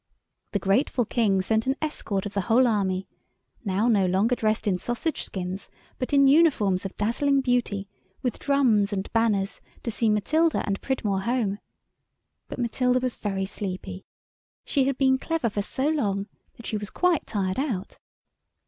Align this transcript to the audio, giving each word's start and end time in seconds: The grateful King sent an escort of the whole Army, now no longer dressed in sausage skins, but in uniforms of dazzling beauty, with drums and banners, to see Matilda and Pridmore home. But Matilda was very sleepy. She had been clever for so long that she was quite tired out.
The 0.53 0.57
grateful 0.57 1.05
King 1.05 1.43
sent 1.43 1.67
an 1.67 1.75
escort 1.79 2.25
of 2.25 2.33
the 2.33 2.41
whole 2.49 2.65
Army, 2.65 3.07
now 3.63 3.87
no 3.87 4.07
longer 4.07 4.35
dressed 4.35 4.65
in 4.65 4.79
sausage 4.79 5.21
skins, 5.21 5.69
but 5.99 6.11
in 6.11 6.27
uniforms 6.27 6.85
of 6.85 6.97
dazzling 6.97 7.41
beauty, 7.41 7.87
with 8.23 8.39
drums 8.39 8.91
and 8.91 9.13
banners, 9.13 9.61
to 9.83 9.91
see 9.91 10.09
Matilda 10.09 10.63
and 10.65 10.81
Pridmore 10.81 11.21
home. 11.21 11.59
But 12.47 12.57
Matilda 12.57 12.97
was 12.97 13.13
very 13.13 13.45
sleepy. 13.45 14.03
She 14.65 14.85
had 14.85 14.97
been 14.97 15.19
clever 15.19 15.51
for 15.51 15.61
so 15.61 15.87
long 15.89 16.25
that 16.57 16.65
she 16.65 16.77
was 16.77 16.89
quite 16.89 17.27
tired 17.27 17.59
out. 17.59 17.99